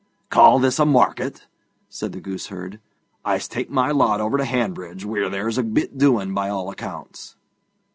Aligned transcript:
'Call 0.31 0.57
this 0.57 0.79
a 0.79 0.85
market?' 0.87 1.45
said 1.87 2.11
the 2.11 2.19
gooseherd. 2.19 2.79
'I'st 3.23 3.51
tak' 3.51 3.69
my 3.69 3.91
lot 3.91 4.19
over 4.19 4.39
to 4.39 4.45
Hanbridge, 4.45 5.05
wheer 5.05 5.29
there 5.29 5.47
is 5.47 5.59
a 5.59 5.63
bit 5.63 5.95
doing, 5.99 6.33
by 6.33 6.49
all 6.49 6.71
accounts.' 6.71 7.35